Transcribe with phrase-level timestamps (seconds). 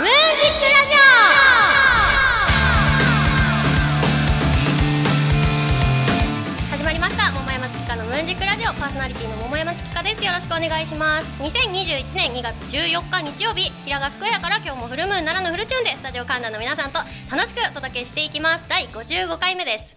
[0.00, 0.98] ムージックラジオ
[6.70, 7.30] 始まりました。
[7.32, 8.72] 桃山月花のムーンジックラジオ。
[8.72, 10.24] パーソナリティの桃山月花です。
[10.24, 11.42] よろしくお願いします。
[11.42, 13.70] 2021年2月14日日曜日。
[13.84, 18.64] 平賀スクエアから今日もフルムーン奈良のフルチューンでスタジオ観覧の皆さんと楽しくお届けしていきます。
[18.70, 19.94] 第55回目です。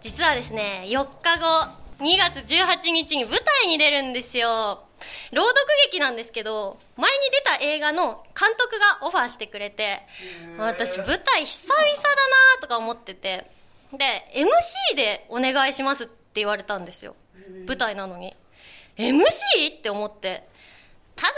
[0.00, 1.68] 実はですね4日後
[2.00, 3.32] 2月18日に舞
[3.62, 4.84] 台に出るんですよ。
[5.32, 10.00] 朗読劇なんですけど前に出た映画の監督がオファーしてくれて
[10.58, 12.10] 私舞台久々だ
[12.56, 13.46] なとか思ってて
[13.92, 13.98] で
[14.34, 17.14] MC でお願いしますって言われたんですよ。
[17.66, 18.34] 舞台なのに。
[18.96, 19.78] MC?
[19.78, 20.48] って思って
[21.16, 21.34] ただ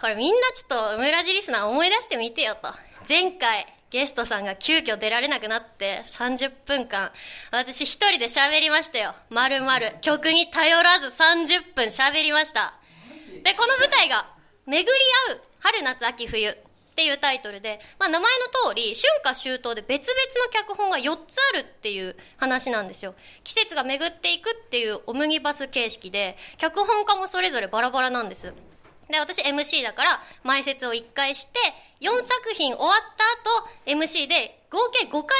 [0.00, 2.68] これみんなちょっと村地リスナー思い出してみてよと。
[3.08, 7.12] 前回ゲストさんが急遽出られなくなって30分間
[7.52, 9.14] 私一人で喋りましたよ。
[9.30, 12.74] 丸々曲に頼らず30分喋りました
[13.44, 14.26] でこの舞台が
[14.66, 14.90] 「巡り
[15.28, 16.56] 合う春夏秋冬」っ
[16.94, 23.14] ていうタイトルで、まあ、名前の通り春夏秋冬で別々の脚本が4つあるっていう話なんですよ。
[23.42, 28.54] 季節が巡っていくっていうオムニバス形式で脚本家もそれぞれバラバラなんです。
[29.10, 31.58] で私 MC だから前説を1回して
[32.00, 35.36] 4作品終わった後 MC で合計5回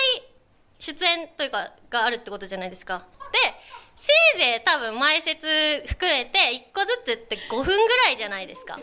[0.78, 3.06] 出演というかがあるってことじゃないですか。
[3.32, 3.38] で
[4.04, 5.46] せいぜい多分前説
[5.86, 6.38] 含めて
[6.70, 8.78] 1個ずつって5分ぐらいじゃないですか。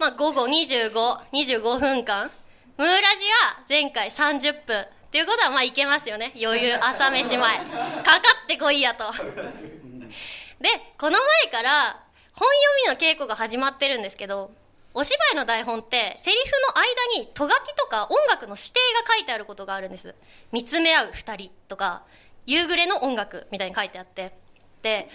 [0.00, 2.30] まあ午後2525分間。
[2.76, 6.32] ムーラジは前回30分っていうことはまあいけますよね。
[6.42, 7.58] 余裕朝飯前。
[7.58, 7.64] か
[8.02, 9.12] かってこいやと。
[9.12, 12.48] でこの前から本
[12.86, 14.50] 読みの稽古が始まってるんですけど
[14.94, 20.16] お芝居の台本ってセリフの間にとがきとか音楽の指定が書いてあることがあるんです。
[20.50, 22.02] 見つめ合う2人とか
[22.46, 24.39] 夕暮れの音楽みたいに書いてあって。
[24.82, 25.08] で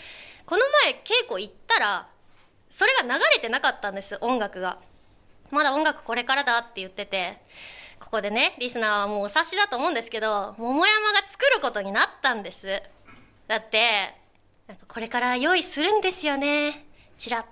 [0.46, 2.08] この前稽古行ったら
[2.70, 4.78] それが流れてなかったんです音楽が。
[5.52, 7.40] まだ音楽これからだって言ってて
[8.00, 12.82] ここでねリスナーはもうお察しだと思うんですけど桃山が作ることになったんです。
[13.48, 14.16] だって
[14.68, 16.86] なんかこれから用意するんですよね。
[17.18, 17.46] チラ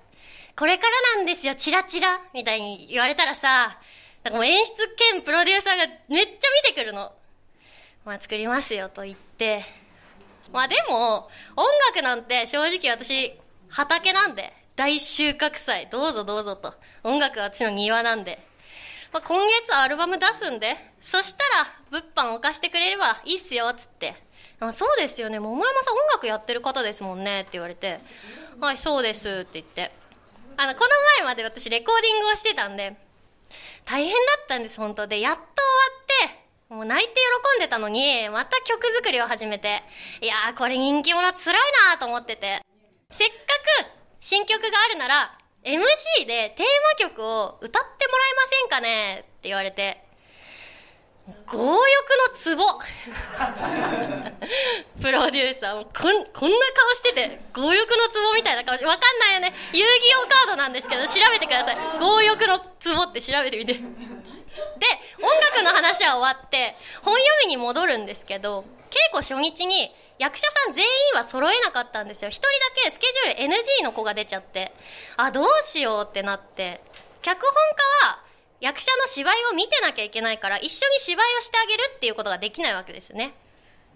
[0.55, 3.77] これからなんですよチラチラみたいに言われたらさ
[4.23, 4.71] なんかもう演出
[5.11, 6.33] 兼プロデューサーがめっちゃ
[6.67, 7.11] 見てくるの。
[8.05, 9.63] まあ作りますよと言って
[10.53, 13.33] まあでも音楽なんて正直私
[13.69, 16.73] 畑なんで大収穫祭どうぞどうぞと。
[17.03, 18.39] 音楽は私の庭なんで、
[19.11, 24.15] まあ、今月はアルバム出すんでそしたら物販を貸してくれればいいっすよつって。
[24.59, 25.39] あそうですよね。
[25.39, 27.99] 桃山さん音楽やってる方ですもんねって言われて。
[28.61, 29.91] はいそうですって言って。
[30.55, 30.89] あのこの
[31.25, 32.95] 前まで私レコーディングをしてたんで
[33.85, 35.07] 大変だったんです本当。
[35.07, 35.51] でやっと終わ
[36.73, 39.83] もう泣いて喜んでたのに、また曲作りを始めて、
[40.21, 41.55] いやーこれ人気者つらい
[41.91, 42.61] なーと思ってて、
[43.11, 43.35] せっか
[43.85, 46.65] く新曲があるなら、MC でテー
[47.03, 50.03] マ曲を歌ってもらえませんかねって言われて、
[51.45, 52.65] 強欲のツボ。
[54.99, 59.53] プロデューサーもこんこんな顔してて強欲のツボみたいな顔してわかんないよね。
[59.73, 61.77] 遊戯王カードなんですけど調べてください。
[61.99, 63.79] 強欲のツボって調べてみて。
[64.77, 64.85] で
[65.23, 72.29] 音楽の話は終わって本読みに戻るんですけど稽古初日に役者さん全員は揃えなかったんですよ。
[72.29, 72.49] 一人だ
[72.85, 74.71] けスケジュール NG の子が出ちゃって
[75.17, 76.81] あどうしようってなって
[77.21, 77.51] 脚本
[78.03, 78.23] 家は
[78.61, 83.33] 役者の芝居を見てなきゃいけないから一緒に芝居をしてあげるっていうことができないわけですね。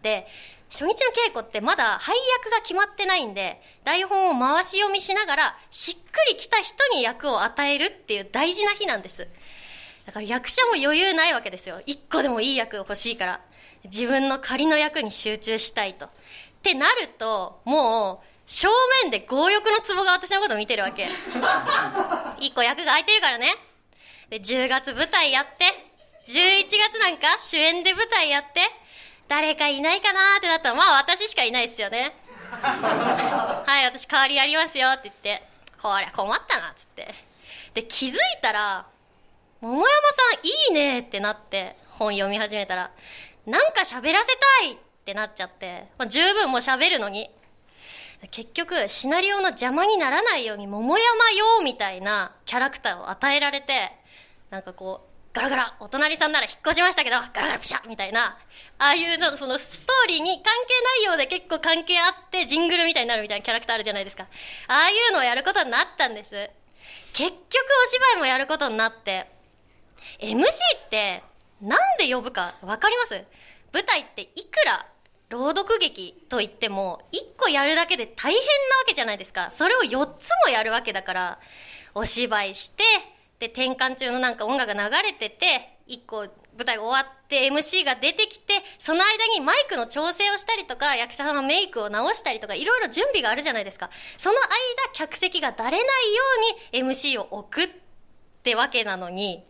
[0.01, 0.27] で
[0.69, 9.27] 初日の稽古ってまだ配役が決まってないんで台本を回し読みしながらしっくりきた人に役を与えるっていう大事な日なんです。
[10.07, 11.81] だから役者も余裕ないわけですよ。
[11.85, 13.41] 一個でもいい役欲しいから。
[13.83, 16.05] 自分の仮の役に集中したいと。
[16.05, 16.09] っ
[16.63, 18.69] てなるともう正
[19.03, 21.09] 面で強欲のツボが私のことを見てるわけ。
[22.39, 23.53] 一個役が空いてるからね。
[24.29, 25.65] で10月舞台やって。
[26.27, 28.61] 11月なんか主演で舞台やって。
[29.27, 32.15] 誰かいないかなってなったらまあ私しかいないですよね。
[32.63, 35.43] はい私代わりやりますよって言って。
[35.81, 37.13] こりゃ困ったなっつって。
[37.73, 38.85] で気づいたら
[39.61, 39.87] 桃山さ
[40.43, 42.91] んいいねってなって本読み始めたら
[43.45, 44.27] なんか喋らせ
[44.61, 47.29] たいってなっちゃって、まあ、十分もう喋るのに。
[48.31, 53.91] 結局シナリオの邪魔にならないように桃山よみたいなキャラクターを与えられて
[54.49, 58.39] なんかこうガラガラお隣さんなら引っ越しましたけどガラガラピシャみたいな
[58.79, 60.49] ああいうなんかそのストーリーに関係
[60.83, 64.23] ないようで結構関係あってジングルみたいになるみたいなキャラクターあるじゃないですか。
[64.67, 66.31] ああいうのをやることになったんです。
[67.13, 69.36] 結局お芝居もやることになって
[70.19, 70.45] MC
[70.85, 71.23] って
[71.61, 73.23] なんで呼ぶか分かります？
[73.73, 74.87] 舞台っていくら
[75.29, 78.47] 朗読劇といっても1個やるだけで大変なわ
[78.87, 79.49] けじゃないですか。
[79.51, 81.39] それを4つもやるわけだから
[81.95, 82.83] お芝居して
[83.39, 86.27] で転換中のなんか音楽が流れてて1個
[86.57, 93.89] 舞台が終わって MC が出てきてその間にマイクの調整をしたりとか役者さんのメイクを直したりとかいろいろ準備があるじゃないですか。
[94.17, 94.47] その間
[94.93, 96.23] 客席がだれないよ
[96.73, 97.69] うに MC を置くっ
[98.43, 99.43] てわけなのに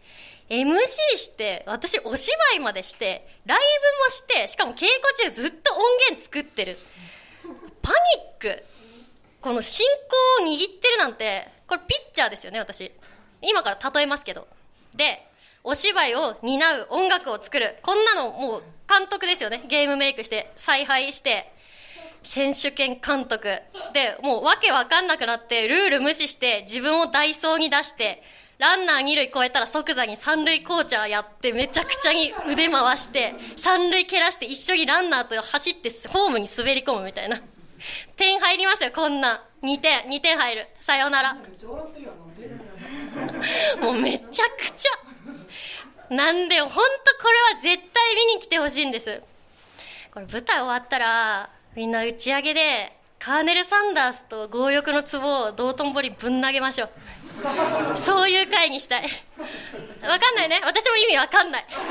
[0.50, 4.86] MC して私お芝居までしてライブもしてしかも稽
[5.20, 6.78] 古中ずっと音源作ってる。
[7.82, 7.96] パニ
[8.54, 8.64] ック。
[9.42, 9.86] この進
[10.40, 12.92] 行を握ってるなんてこれピッチャーですよね私。
[13.42, 14.48] 今から例えますけど。
[14.96, 15.28] で
[15.64, 17.78] お芝居を担う音楽を作る。
[17.84, 19.66] こんなのもう監督ですよね。
[19.68, 21.52] ゲームメイクして采配して
[22.24, 23.60] 選手権監督。
[23.94, 28.24] でもうわけわかんなくなってルール無視して自分をダイソーに出して
[28.60, 37.40] ランナー二塁超えたら即座に三塁コーチャーやってめちゃくちゃに腕回して三塁蹴らして一緒にランナーと走ってホームに滑り込むみたいな。
[38.16, 39.44] 点入りますよこんな。
[39.62, 40.68] 2点2点入る。
[40.82, 41.36] さようなら。
[43.82, 46.14] もうめちゃくちゃ。
[46.14, 46.84] なんで本当こ
[47.54, 49.22] れは絶対見に来てほしいんです。
[50.12, 56.90] これ舞台終わったらみんな打ち上げでカーネル・サンダースと強欲の壺を道頓堀ぶん投げましょう。
[57.96, 59.04] そういう回にしたい。
[59.04, 60.62] わかんないね。
[60.64, 61.66] 私も意味わかんない。
[61.68, 61.82] という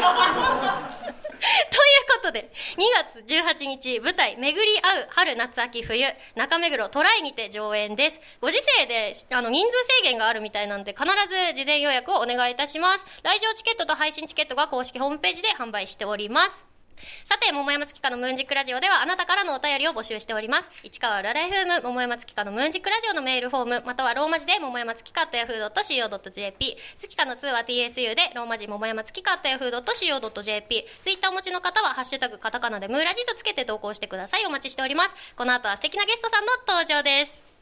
[2.14, 2.82] ことで2
[3.14, 8.20] 月18日舞台「巡り合う春夏秋冬中目黒トライにて上演です。
[8.40, 9.72] ご時世であの人数
[10.02, 13.04] 制限があるみたいなので必ず事前予約をお願いいたします。
[13.22, 16.75] 来場チケットと配信チケットが公式ホームページで販売しております。
[17.25, 20.70] さて、桃山月花のムーンジックラジオではあなたからのお便りを募集しております。
[20.82, 34.46] 市川ララ FM 桃山月花のムーンジックラジオのメールフォーム、またはローマ字で桃山月花と yahoo.co.jp、月花の2は TSU でローマ字桃山月花と yahoo.co.jp、ツイッターお持ちの方はハッシュタグカタカナでムーラジとつけて投稿してください。
[34.46, 35.14] お待ちしております。
[35.37, 37.56] この後は素敵なゲストさんの登場です。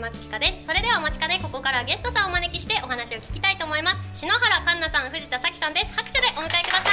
[0.00, 0.66] です。
[0.66, 4.20] それではお待ちかねここからゲストさんをお招きしてお話を聞きたいと思います。
[4.20, 5.92] 篠原環奈さん藤田咲さんです。
[5.94, 6.90] 拍手でお迎えくださ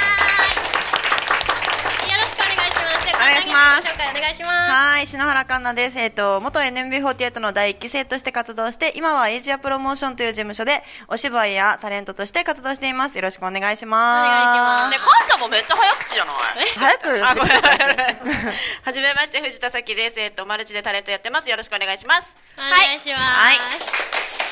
[2.08, 3.14] よろしくお願いします。
[3.14, 3.86] お願いします。
[3.88, 4.72] 紹介お願いします。
[4.72, 5.98] はい篠原環奈です。
[5.98, 13.16] えっ、ー、と元 NMB48 の第1期生として活動して今はエイジアプロモーションという事務所でお芝居やタレントとして活動しています。
[13.16, 14.28] よろしくお願いします。
[14.28, 14.90] お願いします。
[14.90, 16.68] ねかんちゃんもめっちゃ早口じゃない？
[16.74, 17.20] 早く
[18.82, 20.18] はじめまして藤田咲です。
[20.20, 21.50] えっ、ー、とマルチでタレントやってます。
[21.50, 23.56] よろしくお願いしますお願いします、はい、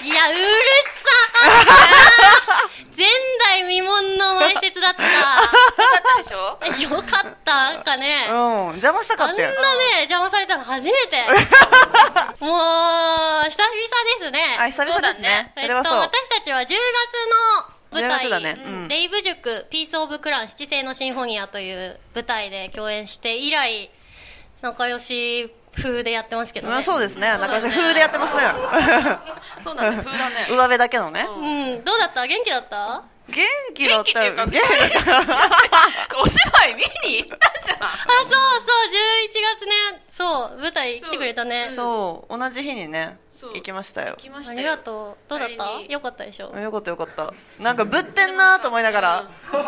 [0.07, 1.09] いやうるさ
[2.97, 3.07] 前
[3.39, 5.03] 代未聞の前説だった。
[5.03, 5.49] よかっ
[6.17, 6.59] たでしょ？
[6.95, 8.27] よかったかね。
[8.29, 8.37] うん。
[8.73, 11.17] 邪魔したかったよあんなね邪魔されたの初めて。
[12.41, 13.73] もう久々
[14.19, 14.57] ですね。
[14.61, 15.53] あ久々ですね。
[15.57, 16.77] えっと、私たちは10月
[17.95, 18.63] の舞台、ね。
[18.65, 23.91] うん、レイブ塾ピース・オブ・クラン七星のシンフォニアという舞台で共演して以来
[24.61, 26.83] 仲良し風でやってますけどね。
[26.83, 27.29] そうですね。
[27.29, 28.43] なんか風でやってますね。
[29.63, 29.97] そうだね。
[30.05, 30.47] 風だね。
[30.51, 31.27] 上辺だけのね。
[31.29, 31.47] う
[31.81, 31.85] ん。
[31.85, 32.27] どうだった？
[32.27, 33.03] 元気だった？
[33.29, 34.35] 元気だったよ。
[34.35, 37.83] 元気お芝居見に行ったじゃん。
[37.85, 38.39] あ、そうそう。
[38.91, 40.03] 11月ね。
[40.11, 40.59] そう。
[40.61, 41.71] 舞台来てくれたね。
[41.73, 42.39] そう。
[42.39, 43.17] 同じ日にね。
[43.55, 44.17] 行きましたよ。
[44.17, 45.31] ありがとう。
[45.31, 45.93] どうだった？
[45.93, 46.57] よかったでしょ？
[46.59, 47.33] よかったよかった。
[47.59, 49.25] なんかぶってんなと思いながら。
[49.51, 49.63] 確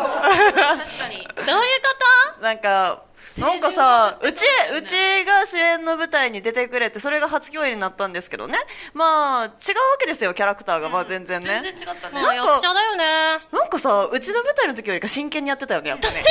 [0.97, 1.17] かに。
[1.45, 1.95] どういうこ
[2.37, 2.41] と？
[2.43, 3.01] なんか、
[3.39, 4.35] なんかさうち
[4.77, 8.57] うちが主演の舞台に出てくれてそれが初共演になったんですけどね。
[8.93, 9.53] まあ違うわ
[9.99, 11.59] けですよキャラクターが、まあ全然ね。
[11.61, 12.21] 全然違ったね。
[12.21, 13.05] 役者だよね。
[13.51, 16.23] なんかさうちの舞台の時よりか真剣にやってたよねやっぱね。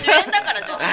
[0.00, 0.76] 主演だからじゃん。
[0.76, 0.90] そんなこ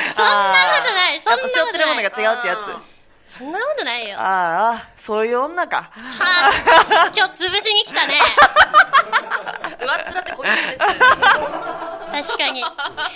[0.88, 1.22] とない。
[1.22, 1.54] そんなことない。
[1.54, 3.00] 背負ってるものが違うってやつ。
[3.38, 4.20] そんなことないよ。
[4.20, 8.20] ああそういう女か、はあ、今日潰しに来たね。
[9.80, 10.80] 上っ面ってこういうです
[12.24, 12.64] 確かに。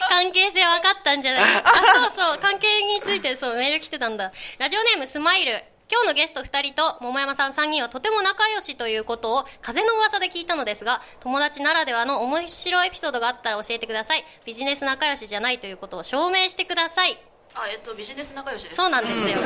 [0.10, 1.44] 関係性分かったんじゃない？
[1.46, 2.40] ですかあそうそう。
[2.40, 4.32] 関係についてそうメール来てたんだ。
[4.60, 5.64] ラジオネームスマイル。
[5.92, 14.24] 今日のゲスト2人と桃山さん3人はとても仲良しということを風の噂で聞いたのですが友達ならではの面白いエピソードがあったら教えてください。
[14.46, 17.18] ビジネス仲良しじゃないということを証明してください。
[17.56, 18.76] あえっとビジネス仲良しです。
[18.76, 19.38] そうなんですよ。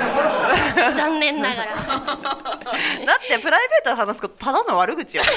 [0.95, 1.75] 残念ながら。
[1.75, 1.81] だ
[3.35, 5.23] ってプライベートで話すことただの悪口よ。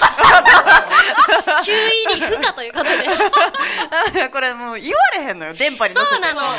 [1.64, 4.28] 急入り不可ということで。
[4.30, 5.54] これもう言われへんのよ。
[5.54, 6.40] 電波にそうなの。
[6.40, 6.56] さ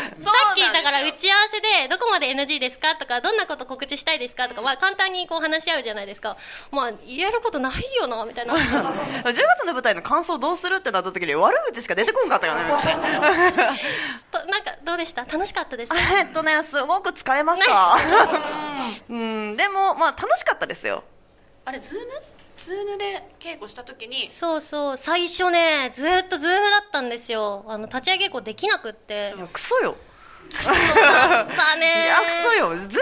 [0.52, 6.38] っきだから打ち合わせでどこまで NG ですかとかどんなこと告知したいですかとか、まあ、簡単にこう話し合うじゃないですか。
[6.72, 8.54] まあ言えることないよなみたいな。
[9.24, 12.70] 10月の舞台の感想どうするってなった時に悪口しか出てこんかったからね
[14.48, 15.22] なんかどうでした？
[15.26, 15.98] 楽しかったですか？
[16.20, 17.98] えっとねすごく疲れました。
[19.10, 19.56] うん。
[19.58, 21.04] でもまあ楽しかったですよ
[21.65, 22.06] あれ Zoom
[22.58, 24.30] Zoom で稽古した時に。
[24.30, 27.65] そうそう最初ねずーっとズームだったんですよ。
[27.68, 29.34] あの立ち上げ稽古できなくって。
[29.36, 29.96] いやクソよ。
[30.51, 32.70] そうだった いねやクソよ。
[32.70, 32.98] Zoom で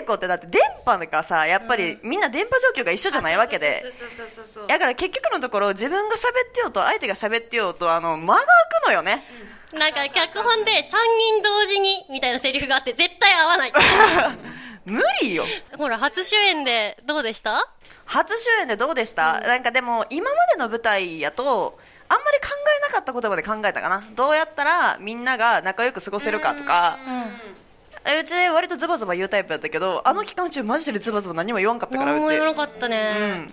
[0.00, 3.80] 稽古ってだって電波がさやっぱりみんな電波状況が一緒じゃないわけで。
[3.80, 9.24] そうそうそうそうそうだから結局のところ自分が喋ってようと相手が喋ってようとあの間が空くのよね。
[9.72, 13.72] なんか脚本で3人同時にみたいなセリフがあって絶対合わない。
[14.86, 15.44] 無理よ。
[15.76, 17.68] ほら初主演でどうでした？
[18.06, 22.48] 初主演でどうでした、なんかでも今までの舞台やとあんまり考
[22.78, 24.02] えなかった言葉で考えたかな。
[24.14, 26.98] どうやったらみんなが仲良く過ごせるかとか。
[27.06, 28.20] うん。
[28.20, 32.22] うち割とズバズバ言うタイプだったけどあの期間中マジでズバズバ何も言わんかったから何うち。
[32.22, 33.52] も言わなかったうねん。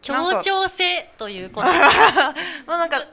[0.00, 1.74] 協調性ということま
[2.74, 3.04] あなんか ね。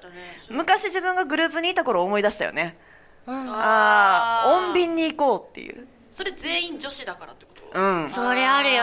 [0.52, 2.78] 昔自分がグループにいた頃思い出したよね。
[3.26, 3.50] うん。
[3.52, 5.88] ああー穏便に行こうっていう。
[6.12, 7.45] それ全員女子だからってこと？
[7.76, 8.10] うん。
[8.10, 8.78] それあるよ。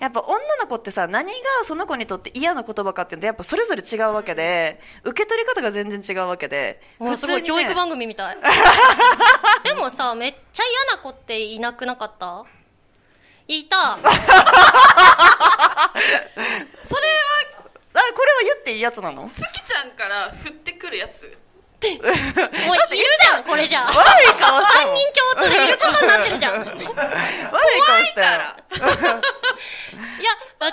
[0.00, 8.36] やっぱ女の子ってさ何がその子にとって嫌な言葉かっていうとやっぱそれぞれ違うわけで受け取り方が全然違うわけでもうすごい教育番組みたい。
[9.64, 12.44] でもさめっちゃ嫌な子っていなくなかった？
[13.46, 13.98] いた。
[14.02, 14.22] それは
[17.94, 19.30] あこれは言っていいやつなの？
[19.32, 21.32] 月ちゃんから降ってくるやつ
[22.66, 23.84] もういるじゃんこれじゃ。
[23.84, 26.54] 悪い顔した3もん人共通でいることになってるじゃん。
[26.54, 28.40] いや悪い顔したよ
[30.58, 30.70] 私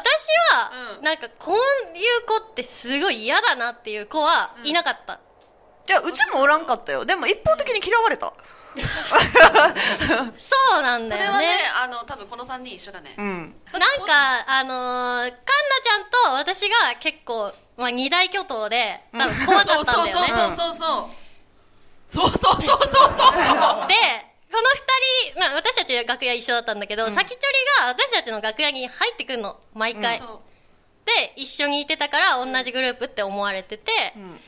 [0.53, 1.03] は、うん。
[1.03, 5.17] なんかこういう子ってすごい嫌だなっていう子はいなかった、い
[5.87, 7.05] やうちもおらんかったよ。
[7.05, 8.31] でも一方的に嫌われた
[10.37, 11.27] そうなんだよね。
[11.27, 11.47] それはね
[11.83, 13.15] あの多分この3人一緒だね。
[13.17, 13.55] うん。
[13.73, 15.35] なんかあのー、カンナ
[15.83, 20.27] ちゃんと私が結構、まあ、二大巨頭で多分怖かそうったんだよね。
[20.27, 20.77] そうそうそう
[22.09, 23.95] そうそうそうそうそうそうそうで、
[24.51, 30.17] この二人、まあ私たち楽屋一緒だったんだけど、うん先ちょりが私たちの楽屋に入ってくんの、毎回。
[30.17, 30.39] そう
[31.05, 34.39] で、一緒にいてたから同じグループって思われてて、うん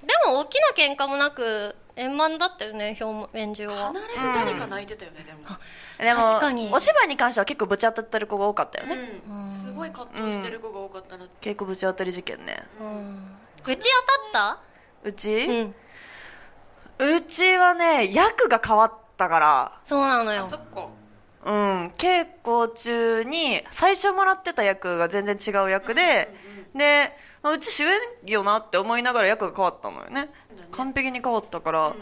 [0.00, 3.92] でも大きな喧嘩もなく、円満だったよね、表面上は。
[3.92, 5.38] 必ず誰か泣いてたよねでも。
[5.98, 6.70] でも確かに。
[6.72, 9.50] お芝居に関しては結構ぶち当たってる子が多かったよね、うん。
[9.50, 12.62] すごい葛藤してる子が多かったな結構ぶち当たり事件ね。
[12.80, 13.36] うん。
[13.66, 13.88] うち
[14.32, 14.58] 当たっ
[15.04, 15.52] うち、た
[17.02, 17.16] うん。
[17.16, 19.72] うちはね役が変わったから。
[19.84, 20.42] そうなのよ。
[20.42, 20.46] あ。
[20.46, 20.86] そっか。
[21.44, 21.88] うん。
[21.98, 26.32] 稽古中に最初もらってた役が全然違う役で、
[26.74, 30.22] であうち主演よなって思いながら役が変わったのよね。
[30.22, 30.28] ね。
[30.72, 31.94] 完璧に変わったから、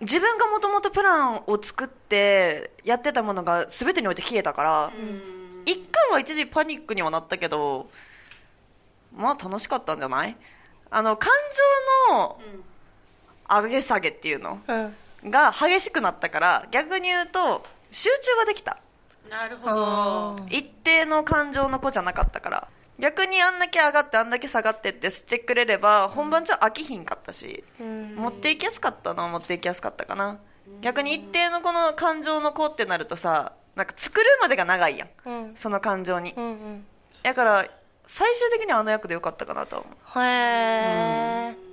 [0.00, 5.62] 自分がもともとプランを作ってやってたものが全てにおいて消えたから、うん。
[5.64, 7.90] 一回は一時パニックにはなったけど
[9.16, 10.36] まあ楽しかったんじゃない？
[10.90, 11.30] あの感
[12.08, 12.38] 情の
[13.48, 14.96] 上げ下げっていうのうん。
[15.30, 18.78] が激しくなったから逆に言うと集中ができた。
[19.28, 20.56] なるほあどー。
[20.56, 28.14] 一定の感情の子じゃなかったから逆にあんだけ上がってあんだけ下がってってしてくれれば本番じゃ飽きひんかったし、うん。
[28.16, 30.38] 持っていきやすかったのは持っていきやすかったかな。
[30.80, 35.08] 逆に一定のこの感情の子ってなるとさなんか作るまでが長いやん。
[35.24, 35.54] うん。
[35.56, 36.32] その感情に。
[36.36, 36.86] うんうん。
[37.22, 37.66] だから
[38.06, 40.24] 最終的にはあの役でよかったかなとは思う。
[40.24, 41.65] へー。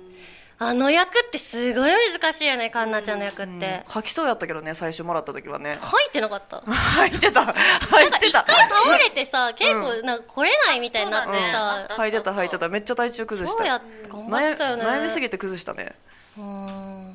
[0.66, 3.84] あの役ってすごい難しいよね、カンナちゃんの役って。
[3.88, 5.76] 吐きそうやったけどね最初もらった時はね。
[5.80, 6.60] 入ってなかった。
[6.60, 7.46] 吐いてた。
[7.46, 8.40] 吐いてた。
[8.40, 12.68] 一回倒れてさ、結構なんか来れないみたいになってさね、吐いてた吐いてた。
[12.68, 13.58] めっちゃ体調崩した。
[13.58, 14.84] 超や頑張ってたよね。
[14.84, 15.94] 悩みすぎて崩したね。
[16.38, 17.14] うん。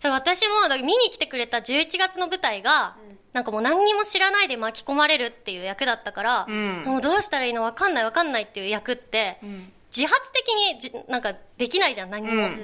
[0.00, 2.96] そう私も見に来てくれた11月の舞台が、
[3.32, 6.82] なんかもう何にも知らないで巻き込まれるっていう役だったから、うん。
[6.84, 12.60] もうどうしたらいいの分かんない分かんないっていう役って、ん自発的にじなんかできないじゃん何も、うん。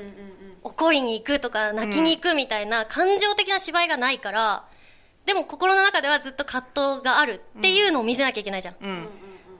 [0.64, 4.64] 怒りに行くとか泣きに行くみたいな感情的な芝居がないから
[5.26, 9.08] でも心の中ではずっと葛藤があるっていうのを見せなきゃいけないじゃん、うん。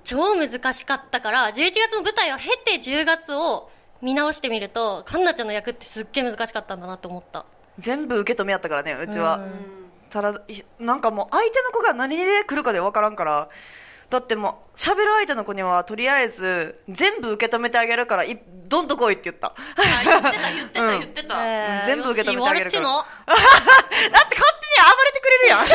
[0.05, 7.47] 超難しかったから11月の舞台を経て10月を見直してみるとカンナちゃんの役ってすっげえ難しかったんだなって思った。
[7.79, 9.91] 全部受け止めやったからねうちは、うん。
[10.11, 13.49] ただいなんかもう相手の子が何で来るかで分からんから
[14.13, 18.39] だってもう喋る相手の子にはとりあえず全部受け止めてあげるからい
[18.69, 19.49] どんと来いって言った。
[19.49, 19.55] あ
[20.05, 21.01] 言ってた言ってたうん。
[21.01, 22.83] 言ってた、えー全部受け止めてあげるから。
[22.83, 23.41] よ だって
[24.13, 25.67] 勝手に暴れてくれるやん。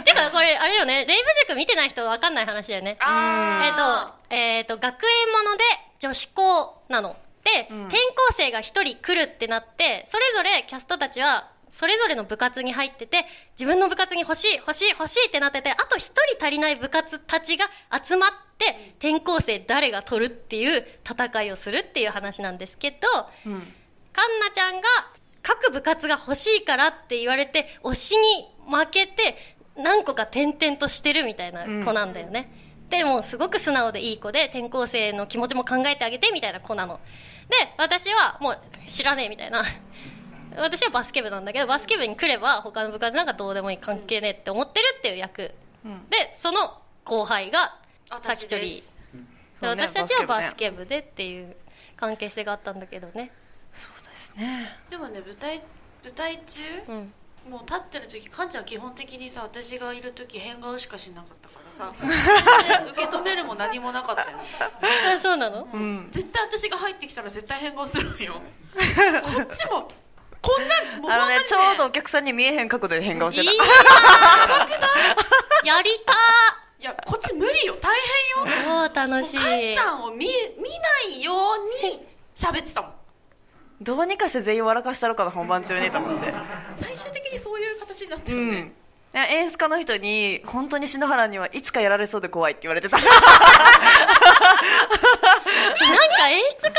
[0.04, 2.92] てかこれあれよねレイブ塾見てない人は分かんない話だよね。
[2.92, 5.64] えっ、あと、えっ、と、学園もので
[5.98, 7.16] 女子校なの。
[7.44, 7.88] で、うん。
[7.88, 13.26] 転校生が一人来るってなって、それぞれキャストたちは、それぞれの部活に入ってて、
[13.58, 22.96] 自分の部活に欲しい、欲しい、欲しいってなってて、あと一人足りない部活たちが集まって、転校生誰が取るっていう戦いをするっていう話なんですけど、
[23.46, 23.72] うん。
[24.12, 24.86] カンナちゃんが
[25.42, 29.36] 各部活が欲しいからって言われて推しに負けて
[29.76, 32.52] 何個か転々としてるみたいな子なんだよね、
[32.88, 37.00] でもうすごく素直でいい子で転校生の気持ちも考えてあげてみたいな子なの。
[37.48, 39.64] で私はもう知らねえみたいな
[40.56, 45.52] 私はバスケ部なんだけどバスケ部に来れば他の部活なんかどうでもいい関係ねえって思ってるっていう役、
[45.84, 46.08] うん。
[46.10, 47.78] でその後輩が
[48.10, 48.74] 私先取り。
[48.74, 48.98] です
[49.60, 51.56] でそうね私たちはババススケ部でっていう
[51.96, 53.30] 関係性があったんだけどね、
[53.72, 54.68] そうですね。
[54.90, 55.62] でもね舞台
[56.02, 57.12] 舞台中うん、
[57.50, 61.92] もう立ってる時カンちゃん基本的にさ私がいる時変顔しかしなかったからさ
[62.84, 64.38] で 受け止めるも何もなかったよ。
[65.16, 65.66] あそうなの？
[65.72, 66.08] うん。
[66.10, 68.34] 絶対私が入ってきたら絶対変顔するのよ。
[69.22, 69.88] こっちも
[70.44, 73.58] こんなんもうあのねちょうどお客さんに見えへん角度で変顔していい？
[73.58, 76.12] たなーやりた
[76.80, 77.90] いやこっち無理よ大
[78.44, 78.62] 変よ。
[78.84, 79.38] ーおー楽しい。
[79.38, 80.30] カンちゃんを見見な
[81.16, 82.92] いように喋ってたもん。
[83.80, 86.32] どうにかして全員笑かしたろかな本番中にと思って。
[86.76, 88.64] 最終的にそういう形になってうるね、ん。
[88.66, 88.70] い
[89.16, 93.14] や演出家の人に本当に篠原にはいつかやられそうで怖いって言われてた なんか
[96.28, 96.74] 演出家も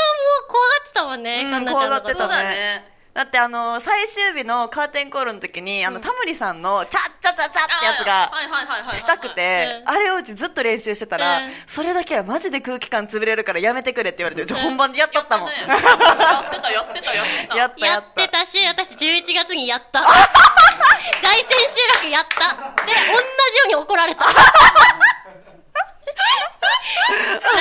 [0.48, 23.16] 怖がってたもんね、うんカンナちゃんのことそう怖がってただねだってあの最終日のカーテンコールの時にあのタモリさんのチャッチャチャチャってやつがしたくてうんあれをうちずっと練習してたらうんそれだけはマジで空気感潰れるからやめてくれって言われて本番でやっとったもんやってたやってたやってたやったやってたし私11月にやった大千秋楽やったで同じよ
[23.64, 24.32] うに怒られたな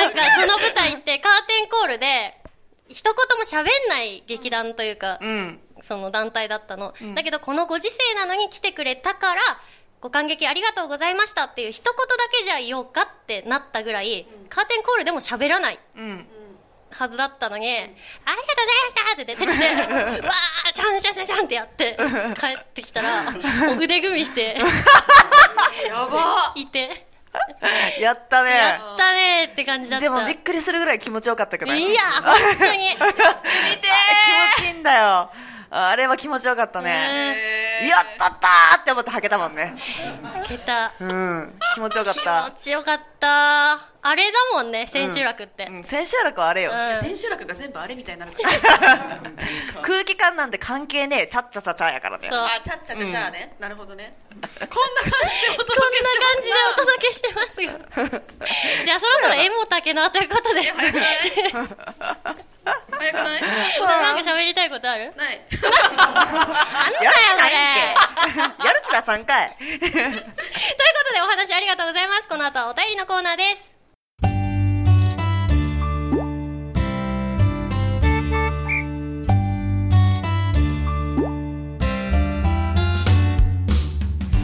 [0.09, 2.41] んかその舞台ってカーテンコールで
[2.95, 5.59] 一言も喋んない劇団というか、うん。
[5.81, 7.13] その団体だったの、ん。
[7.13, 9.41] だけどこのご時世なのに来てくれたから
[9.99, 11.97] ご感激ありがとうございましたっていう一言だ
[12.31, 16.25] けじゃ言おうかってなったぐらい、カーテンコールでも喋らないうん。
[16.89, 21.97] はずだったのに、ありがとうございましたって出てって、 わー、ちゃんちゃんちゃんちゃんってやって、
[22.39, 23.25] 帰ってきたら、
[23.77, 24.57] 腕組みして、
[25.87, 26.53] やば。
[26.55, 27.04] いて、
[27.99, 30.03] やったねやったねーって感じだった。
[30.03, 32.89] でもびっくりするぐらい気持ちよかったけどいや、本当に。
[32.89, 35.31] 見て気持ちいいんだよ
[35.71, 39.75] あれは気持ちよかったねーやったったーって思ってはけたもんね
[40.47, 40.93] 開けた。
[40.99, 43.14] うん気持ちよかっ気た持ちよかった。
[43.27, 45.65] あれだもんね、千秋楽って。
[45.65, 46.71] うん千秋楽はあれよ。
[46.71, 47.01] うん。
[47.01, 48.37] 千秋楽が全部あれみたいになるか
[48.85, 49.19] ら。
[49.81, 51.27] 空気感なんて関係ねえ。
[51.27, 52.27] チャッチャチャチャやからね。
[52.29, 52.39] そう。
[52.39, 54.15] あちゃっちゃちゃちゃね、なるほどね。
[54.35, 57.71] こんな感じでおこん届けしてな感じでお届けしてますよ。
[58.85, 60.61] じゃあそろそろ絵もたけなということで。
[60.61, 61.09] 早くない？
[62.91, 63.41] 早くない？
[63.41, 65.13] なんか喋りたいことある？
[65.15, 65.41] ない。
[65.51, 67.43] あんだよ、やる気こ
[68.59, 68.65] れ。
[68.67, 69.55] やる気出さんかい。
[69.59, 69.89] というこ
[71.07, 72.27] とでお話ありがとうございます。
[72.27, 73.71] この後はお便りのコーナーです。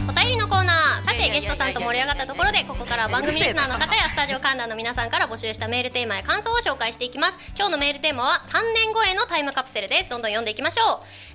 [0.08, 1.02] お便りのコーナー。
[1.02, 7.38] さてゲストさんと盛り上がったところでここからは番組リスナーの方やスタジオ観覧の皆さんから募集したメールテーマや感想を紹介していきます。
[7.56, 10.10] 今日のメールテーマは3年後へのタイムカプセルです。
[10.10, 10.86] どんどん読んでいきましょう。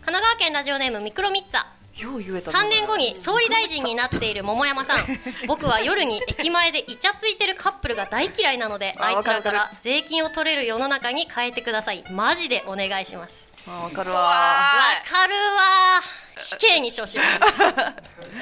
[0.05, 5.05] 神奈川県ラジオネームミクロミッツァ3年後に総理大臣になっている桃山さん。
[5.47, 12.03] 僕は夜に駅前でイチャついてるカップルが大嫌いなのでああいつらかわら税金を取れる世の中に変えてください。
[12.11, 13.45] マジでお願いします。
[13.67, 14.17] あわかるわ。
[14.17, 14.27] わ
[15.09, 17.39] かるわ死刑に処します。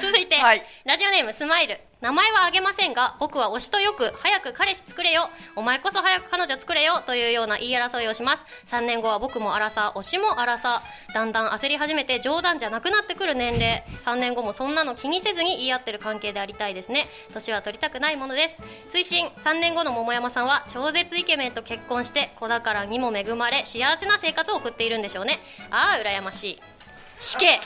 [0.00, 0.66] 続いて、はい。
[0.84, 1.80] ラジオネームスマイル。
[2.02, 5.30] 名前はあげませんが僕は推しとよく早く彼氏作れよ。
[5.56, 7.02] お前こそ早く彼女作れよ。
[7.06, 8.44] というような言い争いをします。
[8.66, 10.82] 3年後は僕も荒さ推しも荒さ。
[11.14, 13.82] だんだん焦り始めて冗談じゃなくなってくる年齢。
[14.04, 17.08] 3年後もそんなの気にせずに言い合ってる関係でありたいですね。
[17.32, 18.60] 年は取りたくないものです。
[18.90, 19.28] 追伸。
[19.30, 25.38] 3年後の桃山さんは超絶イケメンと結婚して子宝にも恵まれ幸せな生活を送っているんでしょうね。
[25.70, 26.75] ああ羨ましい
[27.20, 27.60] 死刑。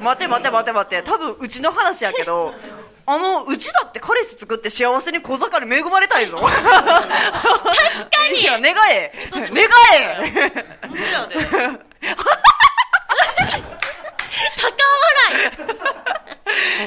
[0.00, 1.02] 待て待て待て待て。
[1.02, 2.54] 多分うちの話やけど
[3.06, 6.38] あのうちだって彼氏作って幸せに小盛り恵まれたいぞ。
[6.40, 6.68] 確か
[8.32, 8.40] に。
[8.40, 9.12] いや願え。
[9.32, 10.64] 願え。
[10.82, 11.34] 本当やで。
[14.56, 15.52] 高笑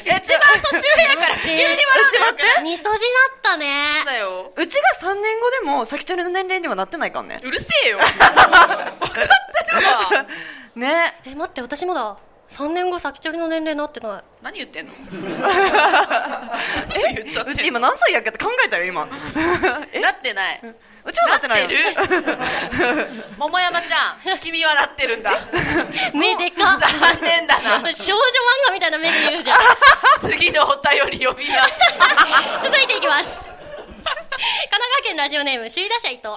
[0.05, 0.39] え一番
[0.71, 2.61] 年上やから急に笑うのよくない？
[2.61, 2.97] いみそじなっ
[3.43, 4.03] たね。
[4.05, 4.51] だよ。
[4.55, 7.39] うちが3年後でも先取りの年齢にはなってないかんね。
[7.43, 7.97] うるせえよ。
[8.01, 9.21] 分かってる
[9.87, 10.25] わ
[10.75, 11.19] ね。
[11.25, 12.17] え待って私もだ
[12.49, 14.23] 3年後先取りの年齢なってない。
[14.43, 14.93] 何言 ってんの？
[17.51, 19.07] うち今何歳やっけって考えたよ今。
[19.91, 20.61] え なってない。
[21.05, 21.75] うちはなってないよる。
[23.39, 25.31] 桃山ちゃん君はなってるんだ。
[26.13, 26.75] 目でか。
[26.75, 27.93] っ残念だな。
[27.93, 28.23] 少女漫
[28.67, 29.59] 画みたいな目で言うじゃん。
[30.21, 31.63] 次のお便り読みな
[32.63, 33.39] 続いていきます
[34.37, 36.29] 川県ラジオネーム首位打者伊藤。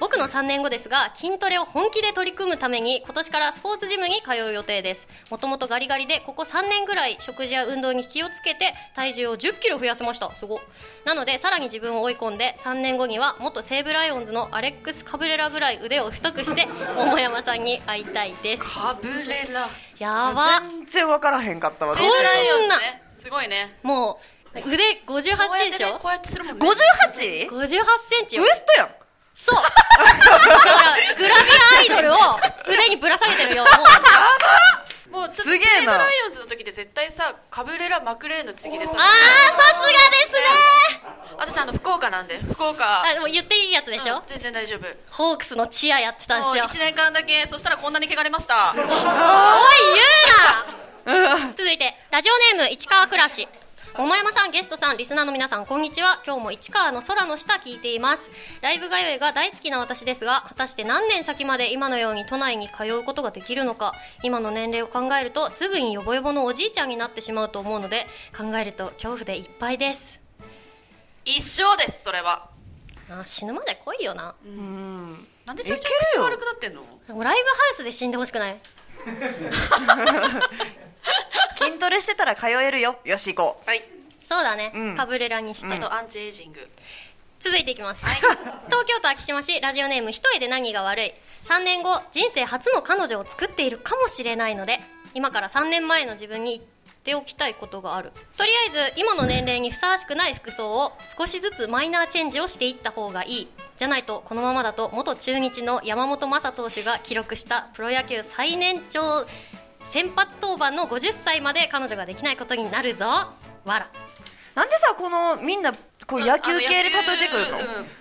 [0.00, 5.06] 僕の3年後ですが筋トレを本気で取り組むために今年からスポーツジムに通う予定です。
[5.30, 10.34] もともとガリガリでここ3年ぐらい食事や運動に気をつけて体重を1 0キロ増やせました。
[10.36, 10.62] すご
[11.04, 18.62] なのでさらに自分を追い込んで3年後には元西武ライオンズのアレックス・カブレラぐらい腕を太くして 桃山さんに会いたいです。
[18.64, 19.68] カブレラ。
[19.98, 20.62] やば。
[20.62, 21.94] 全然分からへんかったわ。
[21.94, 23.78] 西武ライオンズねすごいね。
[23.84, 24.16] もう
[24.54, 26.66] 腕58こうやってでしょねこうやってするもんね。
[26.66, 27.48] 58?
[27.48, 28.88] 58センチよウエストやん。
[29.34, 29.56] そう。
[29.56, 29.70] だか
[30.76, 32.16] らグラビアアイドルを
[32.68, 33.70] 腕にぶら下げてるよも
[35.18, 35.96] うもうすげえな。
[35.98, 38.92] ライオンズの時で絶対さカブレラマクレーンの次でさ。
[38.94, 40.38] あーさすがですね。
[41.38, 42.38] 私あの福岡なんで。
[42.38, 43.02] 福岡。
[43.02, 44.86] あでも言っていいやつでしょ、うん全然大丈夫。
[45.10, 46.64] ホークスのチアやってたんですよ。
[46.64, 48.74] 1年間だけそしたらこんなに汚れました。
[48.76, 48.84] おい言
[51.14, 51.52] うな！
[51.56, 53.48] 続いてラジオネーム市川暮らし
[53.94, 56.22] 桃山さんゲストさんリスナーの皆さんこんにちは。
[56.26, 58.30] 今日も市川の空の下聞いています。
[58.62, 63.94] ライブ通いが大好きな私ですが果たして何年先まで今のように都内に通うことができるのか。
[64.22, 70.18] 今の年齢を考えるとすぐにヨボヨボのおじいちゃんになってしまうと思うので考えると恐怖でいっぱいです。
[71.26, 72.48] 一生ですそれは。
[73.10, 74.34] あ死ぬまで来いよな。
[74.42, 75.26] うん。
[75.44, 76.28] なんでちょいちょいいけるよ。
[76.28, 76.82] 口悪くなってんの？
[77.22, 78.58] ライブハウスで死んでほしくない？
[81.58, 82.98] 筋トレしてたら通えるよ。
[83.04, 83.82] よし行こはい。
[84.22, 84.96] そうだね、うん。
[84.96, 86.68] カブレラにして、あとアンチエイジング。
[87.40, 91.12] 続いていきます、東京都昭島市ラジオネーム一重で何が悪い。
[91.44, 94.80] 3年後人生初の彼女を作っているかもしれないので
[95.12, 98.12] 今から3年前の自分に言っておきたいことがある。
[98.38, 103.48] とりあえず今の年齢にふさわしくない服装を少しずつマイナーチェンジをしていった方がいい。
[103.76, 109.26] じゃないとこのままだと元中日の山本昌投手が記録したプロ野球最年長
[109.84, 113.04] 先発登板の50歳まで彼女ができないことになるぞ。
[113.06, 113.34] わ
[113.66, 115.72] らうなんでさこのみんな
[116.06, 117.58] こう野球系で例えてくるの、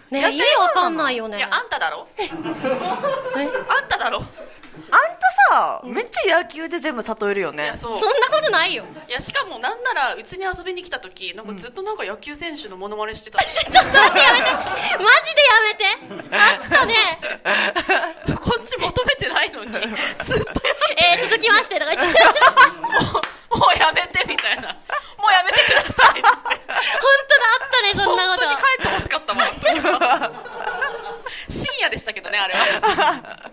[0.09, 1.37] ね意味わかんないよね。
[1.37, 2.07] いやあんただろ。
[2.17, 4.25] あんただろ
[4.91, 7.71] あんたさめっちゃ野球で全部例えるよね。
[7.75, 7.99] そう。
[7.99, 8.85] そんなことないよ。
[9.07, 14.51] いやしかもなんならうちに遊びに来た時なんかずっとなんか野球選手のモノマネしてた、 ちょっと待ってやめて。
[14.51, 16.35] マジでやめて。
[16.35, 16.95] あったね。
[18.35, 19.71] こっち求めてないのに。
[19.71, 20.67] ずっと。
[20.67, 20.75] や
[21.15, 22.07] えー、続きましてとか言って。
[23.51, 24.69] もうもうやめてみたいな。
[25.17, 26.31] もうやめてくださいっつって。
[26.31, 28.47] 本当だあったねそんなこと。
[28.47, 30.31] 本当に帰ってほしかったもん時は
[31.51, 32.61] 深夜でしたけどねあれは。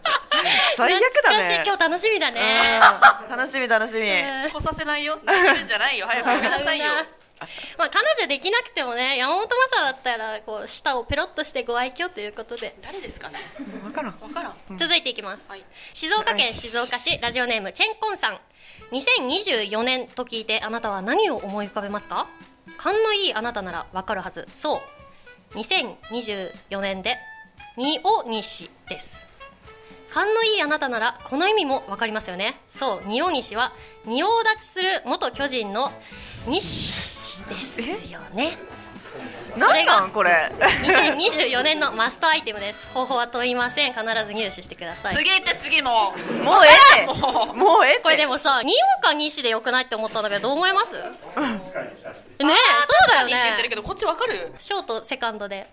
[0.76, 1.62] 最悪だね。
[1.66, 2.80] 今日楽しみだね。
[3.30, 3.36] うん。
[3.36, 4.50] 楽しみ楽しみ、うん。
[4.50, 5.18] 来させないよ。
[5.24, 6.06] 泣いてるんじゃないよ。
[6.08, 6.86] 早くやめなさいよ。
[7.76, 12.74] まあ彼女できなくてもね山本昌だったらこう舌をペロッとしてご愛嬌ということで。
[12.82, 13.38] 誰ですかね。
[13.82, 14.12] 分からん。
[14.18, 14.78] 分からん。
[14.78, 15.64] 続いていきます、はい。
[15.94, 18.40] 静岡県静岡市ラジオネームチェンコンさん。
[18.92, 22.26] 2024年と聞いてあなたは何を思い浮かべますか？
[22.76, 24.46] 勘のいいあなたならわかるはず。
[24.50, 24.82] そ
[25.54, 25.54] う。
[25.58, 27.18] 2024年で
[27.78, 29.16] 二尾西です。
[30.10, 32.56] 勘のいいあなたならこの意味もわかりますよね。
[32.74, 33.72] そう二尾西は
[34.04, 35.92] 仁王立ちする元巨人の
[36.48, 37.80] 西です
[38.12, 38.58] よね。
[39.56, 42.84] なんなんこれ？2024年のマストアイテムです。
[42.88, 43.92] 方法は問いません。
[43.92, 45.16] 必ず入手してください。
[45.16, 46.14] 次行って次も。
[46.42, 47.06] もうええ？
[47.06, 50.94] もうええこれでもさ二王か西でよくないって思ったんだけどどう思います？
[50.94, 51.60] ねえそうだ
[52.42, 52.50] よ確
[53.08, 54.52] かにって言ってるねけどこっち分かる？
[54.58, 55.70] ショートセカンドで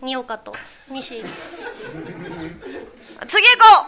[0.00, 0.54] 二岡と
[0.88, 1.32] 西 次行
[3.58, 3.86] こ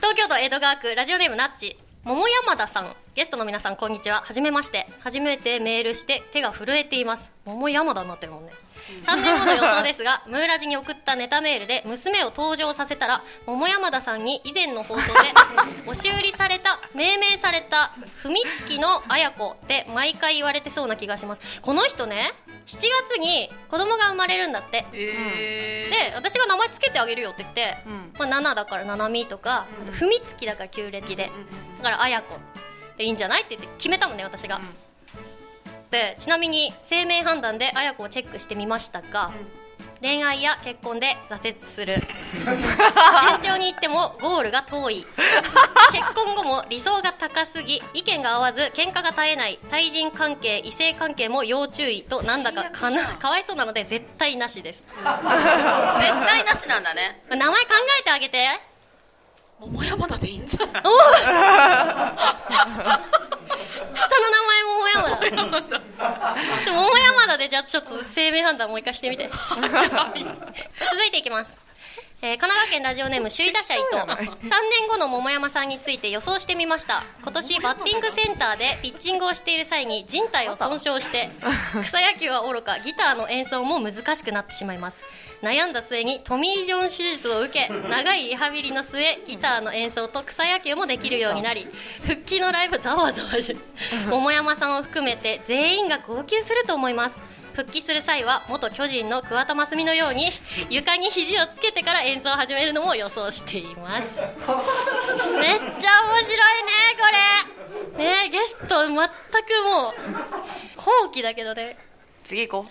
[0.00, 1.78] 東京都江戸川区ラジオネームナッチ。
[2.04, 2.94] 桃山田さん。
[3.14, 4.22] ゲストの皆さんこんにちは。
[4.22, 4.86] はじめまして。
[5.00, 7.30] 初めてメールして手が震えています。
[7.44, 8.52] 桃山田になってるもんね。
[9.02, 15.32] 3年後の予想ですが ムーラジに送ったネタメールで娘を登場させたら桃山田さんに以前の放送で
[15.90, 17.90] 押し売りされた命名された
[18.22, 21.42] 踏みつきの綾子って毎回言われてそうな気がします。
[21.62, 22.32] この人ね
[22.66, 24.84] 7月に子供が生まれるんだって。
[24.92, 28.12] えで私が名前つけてあげるよって言って、うん。
[28.18, 31.30] まあ、7だから七海とか、あと踏みつきだから旧暦で、
[31.78, 32.38] だから綾子
[32.98, 34.60] でいいんじゃないって言って決めたのね私が、
[35.90, 39.32] でちなみに生命判断で綾子をチェックしてみましたが、
[40.06, 41.96] 恋愛や結婚で挫折する。
[42.46, 45.04] 順調にいってもゴールが遠い。
[45.90, 54.84] 結婚後も理想が高すぎ意見が合わず喧嘩が絶えない対人関係異性関係も要注意となんだかかなかわいそうなので絶対なしです。
[54.94, 57.24] 絶対なしなんだね。
[57.28, 58.60] 名前考えてあげて
[59.58, 60.92] 桃山田でいいんじゃない下の
[64.30, 65.20] 名前桃山田
[66.72, 69.30] 桃山田でじゃあちょっと生命判断もう一回してみて。
[70.92, 71.65] 続いていきます
[72.22, 73.98] えー神奈川県ラジオネーム首位打者伊藤。
[74.00, 74.08] 3
[74.48, 77.04] 年後の桃山さんについて予想してみました。
[77.22, 81.28] 今年バッティングセンターでピッチングをしている際に人体を損傷して
[81.84, 85.02] 草野球はおろかギターの演奏も難しくなってしまいます。
[85.42, 91.66] 悩んだ末にトミー・ジョン手術を受け長いリハビリの末ギターの演奏と草野球もできるようになり
[92.06, 93.54] 復帰のライブざわざわし
[94.08, 97.20] 桃山さんを含めて全員が号泣すると思います
[97.56, 100.30] 復帰する際は元巨人の桑田真澄のように
[100.68, 104.20] 床に肘をつけてから演奏を始めるのも予想しています。
[104.20, 106.72] めっちゃ面白いね
[107.96, 108.04] これ。
[108.04, 109.10] ねゲスト全くもう
[110.76, 111.78] 放棄だけどね。
[112.24, 112.68] 次行こ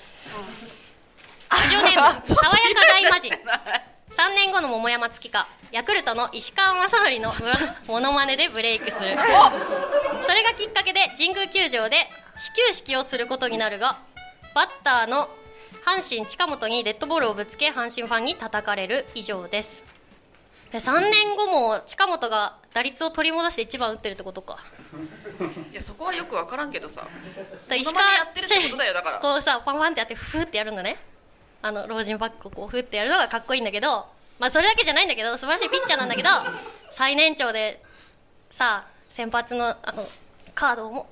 [1.50, 7.34] ラジオネーム爽やか大魔人3年後の桃山月花ヤクルトの石川雅紀の
[7.88, 9.18] モノマネでブレイクする。
[10.22, 13.98] それがきっかけで神宮球場で始球式をすることになるが
[14.56, 15.28] バッターの
[15.86, 19.84] 阪神近本にデッドボールをぶつけ阪神ファンに叩かれる以上です。
[20.72, 24.60] で3年後も近本が打率を取り戻して1番打ってるってことか。
[25.74, 27.02] いやそこはよく分からんけどさ。
[27.02, 27.12] だか
[27.70, 29.20] らモノマネやってるってことだよだから。
[29.22, 31.00] こうさパンパンってやってフーってやるのね。
[31.62, 34.08] あの老人バッグをこうフーってやるのがかっこいいんだけど
[34.40, 36.30] まあそれだけじゃないんだけど素晴らしいピッチャーなんだけど
[36.92, 37.84] 最年長で
[38.52, 40.08] さ先発のあの
[40.54, 41.10] カードをも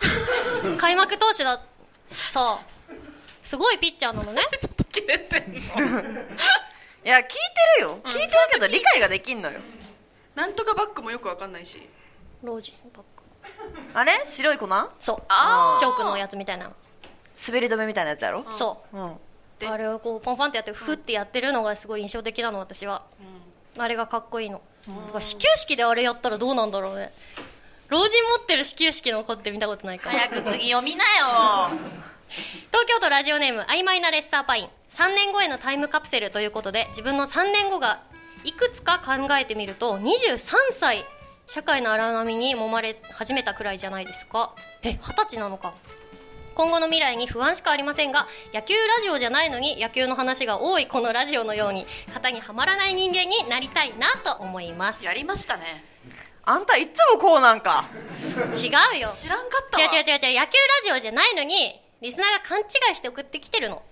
[0.78, 1.60] 開幕投手だ。
[2.10, 2.60] さ
[3.42, 4.42] すごいピッチャーなのね。
[4.92, 5.58] 切れてんの。
[5.58, 5.62] う
[7.04, 7.34] いや聞いて
[7.78, 7.98] るよ。
[8.04, 9.60] 聞いてるけど理解ができんのよ。
[10.34, 11.88] なんとかバッグもよく分かんないし。
[12.42, 13.18] 老人バッグ
[13.94, 14.22] あれ？
[14.26, 14.68] 白い粉？
[15.00, 15.22] そう。
[15.28, 15.80] あー。
[15.80, 16.70] チョークのやつみたいな。
[17.46, 18.44] 滑り止めみたいなやつやろ？
[18.58, 18.96] そう。
[18.96, 19.16] うん。
[19.58, 19.68] で？
[19.68, 23.02] あれをこうポンポンってやってフってやってるのがすごい印象的なの私は、
[23.76, 27.12] あれがかっこいいの、だから始球式であれやったらどうなんだろうね
[27.88, 30.18] 老人持ってる始球式の子って見たことないから。
[30.18, 31.70] 早く次読みなよ。
[32.70, 34.68] 東京都ラジオネーム曖昧なレッサーパイン。
[34.92, 38.02] 3年後へのタイムカプセルということで自分の3年後が
[38.44, 40.38] いくつか考えてみると23
[40.72, 41.04] 歳
[41.46, 44.54] 社会の荒波に揉まれ始めたくらいじゃないですか。
[44.82, 45.72] え二十歳なのか。
[46.54, 55.04] 今後の未来に不安しかありませんが野球ラジオじゃないのに野球の話が多いこのラジオのように型にはまらない人間になりたいなと思います。
[55.04, 55.84] やりましたね
[56.48, 57.84] あんたいつもこうなんか。
[58.56, 59.08] 違うよ。
[59.12, 59.84] 知らんかったわ。
[59.84, 60.40] 違う違う違う違う。
[60.40, 60.56] 野球
[60.88, 63.82] ラジオじゃないのにリスナーが勘違いして送ってきてるの。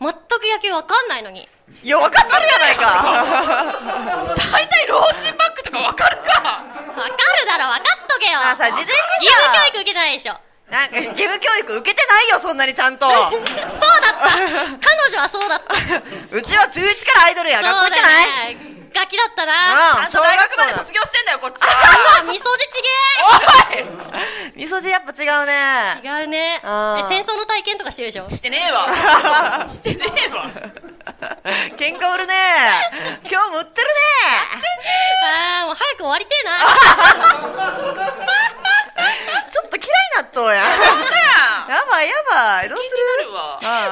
[0.00, 1.48] 全く野球わかんないのに。
[1.84, 4.34] いや分かってるやないか。
[4.34, 6.32] 大体老人バッグとか分かるか。
[6.34, 8.40] わかるだろわかっとけよ。
[8.40, 8.98] あさ事前にさ。
[9.22, 10.34] 義務教育受けてないでしょ。
[10.68, 13.06] なんか義務教育受けてないよそんなにちゃんと。
[13.30, 13.44] そう
[14.02, 14.30] だった。
[14.82, 15.74] 彼女はそうだった。
[16.36, 18.24] うちは中1からアイドルや学校行ってない。
[18.24, 18.65] そうだよね
[18.96, 19.52] ガキだったな。
[20.04, 22.22] あちゃんと大学まで卒業してんだよこっちは。
[22.24, 22.68] みそじち
[23.76, 23.84] おい。
[24.56, 26.00] みそ汁やっぱ違うね。
[26.02, 26.60] げえ違うね。
[27.08, 28.28] 戦争の体験とかしてるでしょ？
[28.30, 29.66] してねえわ。
[29.70, 30.46] してねえわ。
[31.76, 32.34] 喧嘩売るね。
[33.30, 33.94] 今日も売ってるね。
[35.24, 36.56] ああもう早く終わりてえな。
[39.52, 40.62] ちょっと嫌いになっとうや。
[40.62, 40.68] や。
[41.90, 42.68] ばいやばい。
[42.68, 42.90] どうする？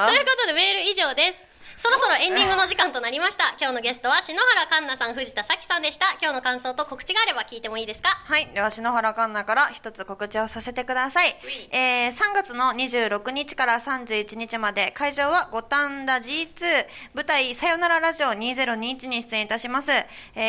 [0.05, 1.43] ということでメール以上です
[1.85, 8.09] そろそろエンディングの時間となりました今日のゲストは篠原環奈さん藤田咲さんでした今日の感想と告知があれば聞いてもいいですか？
[8.25, 8.47] はい。
[8.55, 11.35] では、篠原環奈から一つ告知をさせてください。
[11.71, 19.91] えー、3月の26日から31日まで、会場は五反田 G2、舞台さよならラジオ2021に出演いたします。
[19.91, 20.05] え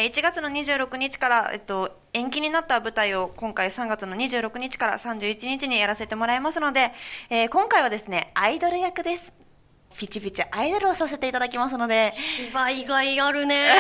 [0.07, 6.93] ー、1月の26日から、えっと、延期になった舞台を今回3月の26日から31日にやらせてもらいますので、
[7.29, 9.46] えー、今回はですね、アイドル役です。
[9.99, 13.75] ピチピチアイドルをさせていただきますので、芝居がいあるね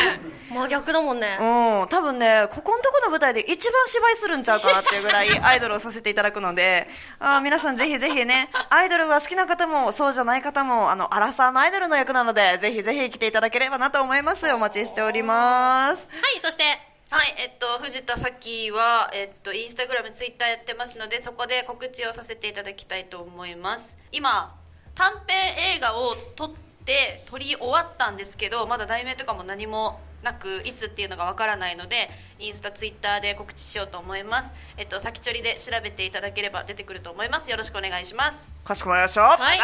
[0.50, 14.52] 真逆だもんねうん、多分ね、ここのとこの舞台で一番芝居するんちゃうかなっていうぐらいアイドルをさせていただくので、あー皆さんぜひぜひね、アイドルが好きな方も、そうじゃない方も、あの、アラサーのアイドルの役なので、ぜひぜひ来ていただければなと思います。
[14.52, 16.02] お待ちしております。
[16.22, 16.64] はいそして
[17.12, 23.98] はい、えっと、藤田咲は、えっと、インスタグラム、ツイッターやってますので、そこで告知をさせていただきたいと思います。
[24.12, 24.56] 今、
[24.94, 26.50] 短編映画を撮っ
[26.84, 34.52] て、撮り終わったんですけど、まだ題名とかも何もなく、いつっていうのがわからないので、インスタ、ツイッターで告知しようと思います。
[34.76, 37.50] えっと、先ちょりで調べていただければ出てくると思います。
[37.50, 38.56] よろしくお願いします。
[38.64, 39.22] かしこまりました。
[39.22, 39.58] はい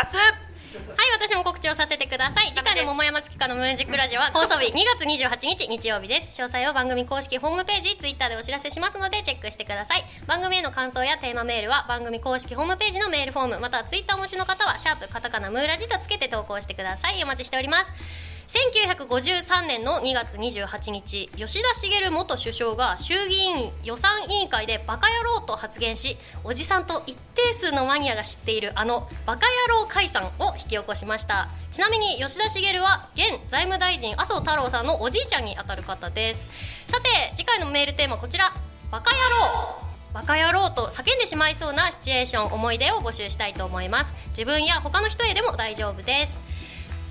[1.18, 2.48] 私も告知をさせてください。
[2.48, 6.40] 次回の桃山月花のムーンジックラジオは放送日2月28日日曜日です。
[6.40, 10.04] 詳細は番組公式ホームページ、ツイッターでお知らせしますのでチェックしてください。
[10.26, 17.22] 番組への感想やテーマメールは番組公式ホームページのメールフォーム、またはツイッターお持ちの方はシャープカタカナムーラジとつけて投稿してください。
[17.24, 17.92] お待ちしております。
[18.48, 31.48] 1953年の2月28日吉田茂元首相が衆議院予算委員会でバカ野郎と発言しおじさんと一定数のマニアが知っているあのバカ野郎解散を引き起こしました。
[31.70, 36.48] ちなみに吉田茂は現財務大臣麻生太郎さんのおじいちゃんにあたる方です。
[36.88, 38.54] さて次回のメールテーマこちら。
[38.90, 39.88] バカ野郎。
[40.14, 44.12] バカ野郎と叫んでしまいそうなシチュエーション思い出を募集したいと思います。
[44.30, 46.40] 自分や他の人へでも大丈夫です。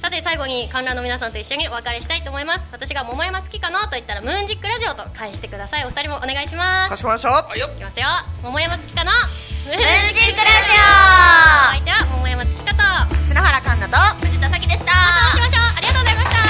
[0.02, 2.68] さて最後に観覧の皆さんと一緒にお別れしたいと思います。
[2.72, 5.86] 私が桃山月かなと言ったらムーンジックラジオと返してください。
[5.86, 8.08] お二人もお願いしまかしこまりましたいきますよ。
[8.44, 9.12] 桃山月かな
[9.66, 10.44] ムーンジックラ
[11.72, 12.78] 相手は桃山月かと。
[12.78, 14.86] まジオ篠原環奈と藤田咲でした。
[14.86, 14.92] た
[15.34, 15.78] お会いしましょう。
[15.78, 16.47] ありがとうございました